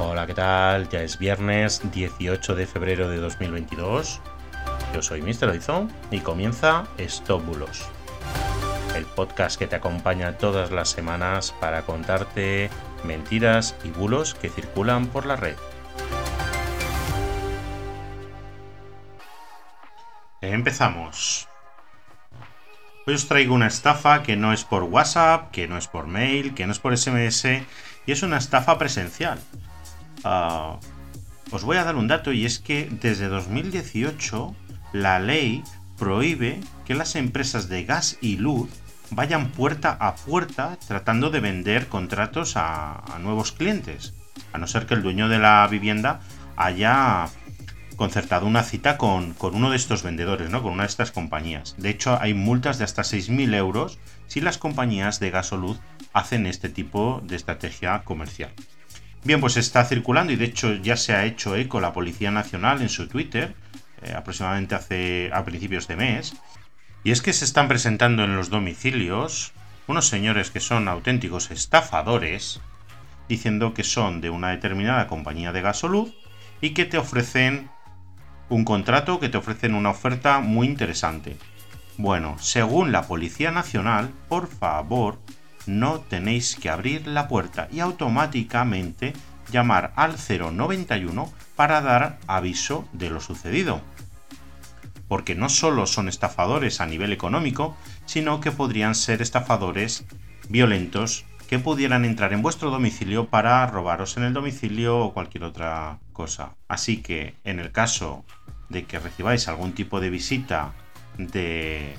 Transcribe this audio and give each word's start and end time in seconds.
Hola, 0.00 0.28
¿qué 0.28 0.34
tal? 0.34 0.88
Ya 0.90 1.02
es 1.02 1.18
viernes 1.18 1.82
18 1.90 2.54
de 2.54 2.68
febrero 2.68 3.10
de 3.10 3.16
2022. 3.16 4.20
Yo 4.94 5.02
soy 5.02 5.22
Mr. 5.22 5.48
Oizón 5.48 5.90
y 6.12 6.20
comienza 6.20 6.86
Stop 6.98 7.44
Bulos, 7.44 7.84
el 8.94 9.04
podcast 9.06 9.58
que 9.58 9.66
te 9.66 9.74
acompaña 9.74 10.38
todas 10.38 10.70
las 10.70 10.90
semanas 10.90 11.52
para 11.60 11.82
contarte 11.82 12.70
mentiras 13.02 13.74
y 13.82 13.90
bulos 13.90 14.36
que 14.36 14.50
circulan 14.50 15.08
por 15.08 15.26
la 15.26 15.34
red. 15.34 15.56
Empezamos. 20.40 21.48
Hoy 23.04 23.14
os 23.14 23.26
traigo 23.26 23.52
una 23.52 23.66
estafa 23.66 24.22
que 24.22 24.36
no 24.36 24.52
es 24.52 24.62
por 24.62 24.84
WhatsApp, 24.84 25.50
que 25.50 25.66
no 25.66 25.76
es 25.76 25.88
por 25.88 26.06
mail, 26.06 26.54
que 26.54 26.66
no 26.66 26.72
es 26.72 26.78
por 26.78 26.96
SMS 26.96 27.46
y 28.06 28.12
es 28.12 28.22
una 28.22 28.38
estafa 28.38 28.78
presencial. 28.78 29.40
Ah, 30.24 30.78
os 31.50 31.64
voy 31.64 31.76
a 31.76 31.84
dar 31.84 31.96
un 31.96 32.08
dato 32.08 32.32
y 32.32 32.44
es 32.44 32.58
que 32.58 32.88
desde 32.90 33.28
2018 33.28 34.54
la 34.92 35.18
ley 35.18 35.62
prohíbe 35.98 36.60
que 36.84 36.94
las 36.94 37.16
empresas 37.16 37.68
de 37.68 37.84
gas 37.84 38.18
y 38.20 38.36
luz 38.36 38.70
vayan 39.10 39.50
puerta 39.50 39.96
a 39.98 40.14
puerta 40.14 40.78
tratando 40.86 41.30
de 41.30 41.40
vender 41.40 41.88
contratos 41.88 42.54
a, 42.56 43.02
nuevos 43.20 43.52
clientes, 43.52 44.14
a 44.52 44.58
no 44.58 44.66
ser 44.66 44.86
que 44.86 44.94
el 44.94 45.02
dueño 45.02 45.28
de 45.28 45.38
la 45.38 45.66
vivienda 45.68 46.20
haya 46.56 47.26
concertado 47.96 48.46
una 48.46 48.62
cita 48.62 48.96
con, 48.96 49.34
uno 49.40 49.70
de 49.70 49.76
estos 49.76 50.02
vendedores, 50.02 50.50
¿no? 50.50 50.62
con 50.62 50.72
una 50.72 50.84
de 50.84 50.88
estas 50.88 51.10
compañías. 51.10 51.74
De 51.78 51.90
hecho, 51.90 52.18
hay 52.20 52.34
multas 52.34 52.78
de 52.78 52.84
hasta 52.84 53.02
6.000 53.02 53.54
euros 53.54 53.98
si 54.28 54.40
las 54.40 54.58
compañías 54.58 55.18
de 55.18 55.30
gas 55.30 55.52
o 55.52 55.56
luz 55.56 55.80
hacen 56.12 56.46
este 56.46 56.68
tipo 56.68 57.22
de 57.24 57.36
estrategia 57.36 58.04
comercial. 58.04 58.52
Bien, 59.24 59.40
pues 59.40 59.56
está 59.56 59.84
circulando 59.84 60.32
y 60.32 60.36
de 60.36 60.44
hecho 60.44 60.74
ya 60.74 60.96
se 60.96 61.12
ha 61.14 61.24
hecho 61.24 61.56
eco 61.56 61.80
la 61.80 61.92
Policía 61.92 62.30
Nacional 62.30 62.80
en 62.82 62.88
su 62.88 63.08
Twitter, 63.08 63.54
eh, 64.02 64.14
aproximadamente 64.16 64.74
hace 64.74 65.30
a 65.32 65.44
principios 65.44 65.88
de 65.88 65.96
mes, 65.96 66.36
y 67.04 67.10
es 67.10 67.20
que 67.20 67.32
se 67.32 67.44
están 67.44 67.68
presentando 67.68 68.24
en 68.24 68.36
los 68.36 68.48
domicilios 68.48 69.52
unos 69.86 70.08
señores 70.08 70.50
que 70.50 70.60
son 70.60 70.86
auténticos 70.86 71.50
estafadores, 71.50 72.60
diciendo 73.28 73.74
que 73.74 73.84
son 73.84 74.20
de 74.20 74.30
una 74.30 74.50
determinada 74.50 75.06
compañía 75.06 75.52
de 75.52 75.62
gasoluz 75.62 76.14
y 76.60 76.70
que 76.70 76.84
te 76.84 76.98
ofrecen 76.98 77.70
un 78.48 78.64
contrato, 78.64 79.20
que 79.20 79.28
te 79.28 79.38
ofrecen 79.38 79.74
una 79.74 79.90
oferta 79.90 80.40
muy 80.40 80.66
interesante. 80.66 81.36
Bueno, 81.96 82.36
según 82.38 82.92
la 82.92 83.02
Policía 83.02 83.50
Nacional, 83.50 84.10
por 84.28 84.48
favor, 84.48 85.18
no 85.68 86.00
tenéis 86.00 86.56
que 86.56 86.70
abrir 86.70 87.06
la 87.06 87.28
puerta 87.28 87.68
y 87.70 87.80
automáticamente 87.80 89.12
llamar 89.52 89.92
al 89.96 90.16
091 90.16 91.32
para 91.54 91.80
dar 91.80 92.18
aviso 92.26 92.88
de 92.92 93.10
lo 93.10 93.20
sucedido. 93.20 93.80
Porque 95.06 95.34
no 95.34 95.48
solo 95.48 95.86
son 95.86 96.08
estafadores 96.08 96.80
a 96.80 96.86
nivel 96.86 97.12
económico, 97.12 97.76
sino 98.06 98.40
que 98.40 98.50
podrían 98.50 98.94
ser 98.94 99.22
estafadores 99.22 100.04
violentos 100.48 101.24
que 101.48 101.58
pudieran 101.58 102.04
entrar 102.04 102.32
en 102.32 102.42
vuestro 102.42 102.70
domicilio 102.70 103.28
para 103.28 103.66
robaros 103.66 104.16
en 104.16 104.24
el 104.24 104.34
domicilio 104.34 104.98
o 104.98 105.14
cualquier 105.14 105.44
otra 105.44 105.98
cosa. 106.12 106.56
Así 106.68 106.98
que 106.98 107.34
en 107.44 107.58
el 107.58 107.72
caso 107.72 108.24
de 108.68 108.84
que 108.84 108.98
recibáis 108.98 109.48
algún 109.48 109.72
tipo 109.72 110.00
de 110.00 110.10
visita 110.10 110.72
de 111.16 111.94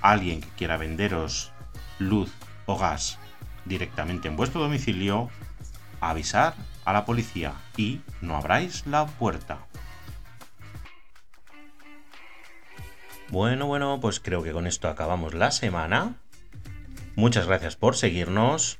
alguien 0.00 0.40
que 0.40 0.48
quiera 0.50 0.76
venderos 0.76 1.52
luz 1.98 2.30
o 2.66 2.78
gas 2.78 3.18
directamente 3.64 4.28
en 4.28 4.36
vuestro 4.36 4.60
domicilio, 4.60 5.30
avisar 6.00 6.54
a 6.84 6.92
la 6.92 7.04
policía 7.04 7.54
y 7.76 8.00
no 8.20 8.36
abráis 8.36 8.86
la 8.86 9.06
puerta. 9.06 9.66
Bueno, 13.30 13.66
bueno, 13.66 13.98
pues 14.00 14.20
creo 14.20 14.42
que 14.42 14.52
con 14.52 14.66
esto 14.66 14.88
acabamos 14.88 15.34
la 15.34 15.50
semana. 15.50 16.16
Muchas 17.16 17.46
gracias 17.46 17.76
por 17.76 17.96
seguirnos. 17.96 18.78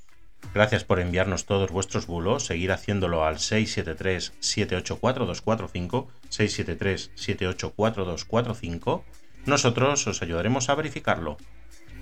Gracias 0.52 0.84
por 0.84 1.00
enviarnos 1.00 1.46
todos 1.46 1.70
vuestros 1.70 2.06
bulos. 2.06 2.44
Seguir 2.46 2.72
haciéndolo 2.72 3.24
al 3.24 3.36
673-784-245. 3.36 6.08
673-784-245. 6.30 9.02
Nosotros 9.46 10.06
os 10.06 10.20
ayudaremos 10.22 10.68
a 10.68 10.74
verificarlo. 10.74 11.38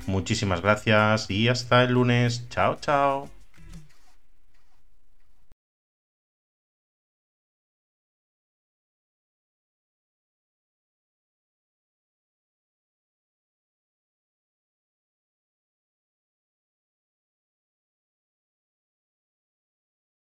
Muchísimas 0.06 0.60
gracias 0.62 1.30
y 1.30 1.48
hasta 1.48 1.84
el 1.84 1.92
lunes. 1.92 2.48
Chao, 2.48 2.76
chao. 2.80 3.41